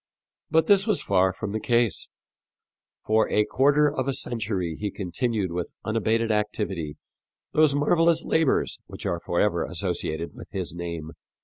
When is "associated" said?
9.63-10.33